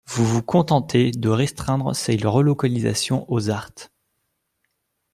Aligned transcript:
Vous 0.07 0.25
vous 0.25 0.41
contentez 0.41 1.11
de 1.11 1.29
restreindre 1.29 1.93
ces 1.95 2.17
relocalisations 2.17 3.31
aux 3.31 3.39
ZART. 3.41 3.91